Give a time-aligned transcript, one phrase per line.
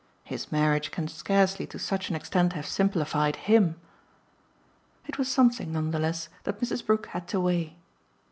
[0.23, 3.79] His marriage can scarcely to such an extent have simplified HIM."
[5.05, 6.83] It was something, none the less, that Mrs.
[6.83, 7.77] Brook had to weigh.